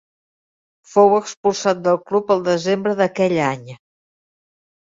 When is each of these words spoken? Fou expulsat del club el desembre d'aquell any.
Fou 0.93 1.13
expulsat 1.17 1.83
del 1.89 2.01
club 2.09 2.35
el 2.37 2.43
desembre 2.49 2.97
d'aquell 3.03 3.39
any. 3.53 3.71